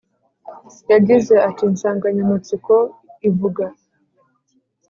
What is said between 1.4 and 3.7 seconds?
ati Insanganyamatsiko ivuga